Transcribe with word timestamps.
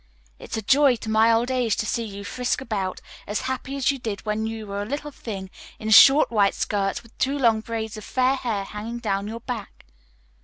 It's 0.39 0.57
a 0.57 0.63
joy 0.63 0.95
to 0.95 1.11
my 1.11 1.31
old 1.31 1.51
age 1.51 1.75
to 1.75 1.85
see 1.85 2.03
you 2.03 2.23
frisk 2.23 2.59
about 2.59 3.01
as 3.27 3.41
happily 3.41 3.77
as 3.77 3.91
you 3.91 3.99
did 3.99 4.25
when 4.25 4.47
you 4.47 4.65
were 4.65 4.81
a 4.81 4.85
little 4.87 5.11
thing 5.11 5.51
in 5.77 5.91
short 5.91 6.31
white 6.31 6.55
skirts 6.55 7.03
with 7.03 7.15
two 7.19 7.37
long 7.37 7.59
braids 7.61 7.97
of 7.97 8.03
fair 8.03 8.33
hair 8.35 8.63
hanging 8.63 8.97
down 8.97 9.27
your 9.27 9.41
back." 9.41 9.85